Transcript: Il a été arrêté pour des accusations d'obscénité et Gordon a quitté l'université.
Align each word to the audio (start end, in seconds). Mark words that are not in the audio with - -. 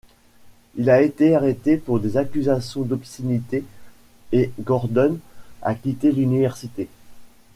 Il 0.77 0.89
a 0.89 1.03
été 1.03 1.35
arrêté 1.35 1.77
pour 1.77 1.99
des 1.99 2.17
accusations 2.17 2.81
d'obscénité 2.81 3.63
et 4.31 4.49
Gordon 4.59 5.19
a 5.61 5.75
quitté 5.75 6.11
l'université. 6.11 6.87